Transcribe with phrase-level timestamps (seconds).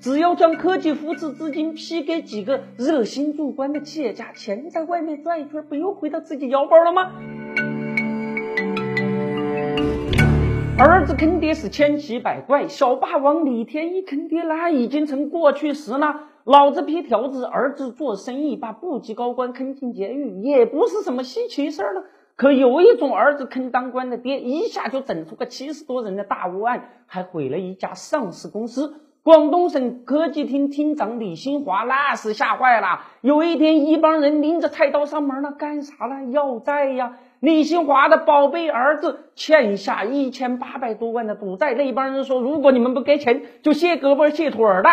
[0.00, 7.12] 只要将科技扶持资金批给几个热心助官的企业家，钱在外面转一圈，不又回到自己腰包了吗？
[10.78, 16.28] 儿子坑爹是千奇百怪，小霸王李天一坑爹那已经成过去时了。
[16.44, 22.04] 老子批条子，儿子做生意，把部级高官坑进监狱，也不是什么稀奇事儿了。
[22.36, 28.94] 可有一种儿子坑当官的爹，一下就整出个七十多人的大窝案，还毁了一家上市公司。
[29.22, 33.02] 广东省科技厅厅长李新华那是吓坏了。
[33.20, 36.30] 有一天，一帮人拎着菜刀上门了，干啥呢？
[36.30, 37.18] 要债呀！
[37.38, 44.88] 李新华的宝贝儿子欠下一千八百多万的赌债，那帮人说，如果你们不给钱，就卸胳膊卸腿的。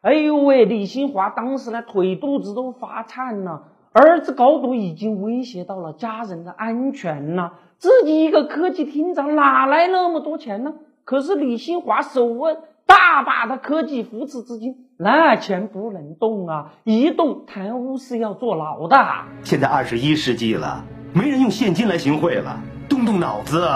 [0.00, 0.64] 哎呦喂！
[0.64, 3.64] 李新华当时呢，腿肚子都发颤了。
[3.92, 10.72] 儿子搞赌已经威胁到了家人的安全了，自己一个科技厅长哪来那么多钱呢？
[11.04, 18.96] 可是李新华手握大把的科技扶持资金，那钱不能动啊，一动贪污是要坐牢的。
[19.42, 23.66] 现在二十一世纪了，没人用现金来行贿了，动动脑子。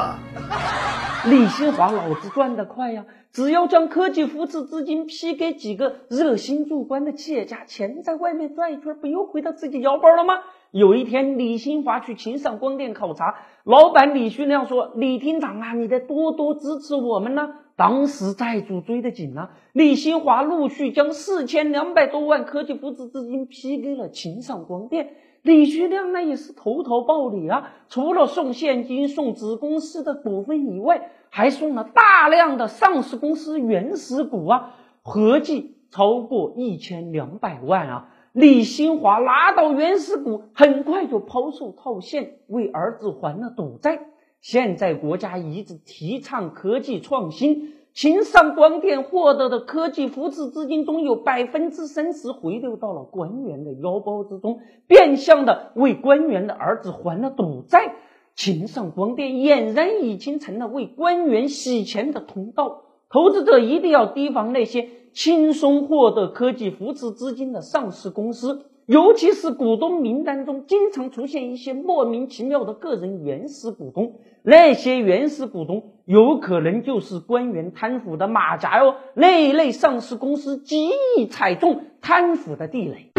[1.26, 10.34] 李新华脑子转得快呀，只要将科技扶持资金批给几个热心助官的企业家，钱在外面转一圈，不又回到自己腰包了吗？
[10.72, 25.14] 有一天，李新华去秦上光电考察，老板李旭亮说：“李厅长啊，你得多多支持我们呐。”当时债主追得紧啊，李新华陆续将四千两百多万科技扶持资金批给了秦上光电。
[25.42, 27.72] 李旭亮那也是投桃报李啊！
[27.88, 38.08] 除了送现金、送子公司的股份以外，还送了大量的上市公司原始股啊，合计超过一千两百万啊！
[38.32, 44.06] 李新华拿到原始股，很快就抛售套现，为儿子还了赌债。
[44.40, 47.74] 现在国家一直提倡科技创新。
[47.92, 57.96] 秦上光电获得的科技扶持资金中有百分之三十回流到了官员的腰包之中，变相的为官员的儿子还了赌债。
[58.36, 62.84] 秦上光电俨然已经成了为官员洗钱的通道。
[63.10, 68.66] 投资者一定要提防那些轻松获得科技扶持资金的上市公司。
[68.86, 78.96] 尤其是股东名单中经常出现一些莫名其妙的个人原始股东，那些原始股东有可能就是官员贪腐的马甲哟。
[79.14, 83.12] 那一类上市公司极易踩中贪腐的地雷。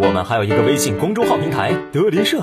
[0.00, 2.42] 我们还有一个微信公众号平台德林社，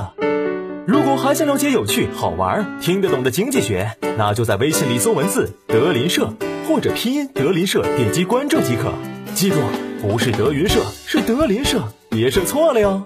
[0.88, 3.86] 如果还想了解有趣、好玩、听得懂的经济学，
[4.18, 6.30] 那就在微信里搜文字“德林社”
[6.70, 8.94] 或者拼音“德云社”，点击关注即可。
[9.34, 9.56] 记住。
[10.04, 11.82] 不是德云社，是德林社，
[12.12, 13.04] 别设错了哟。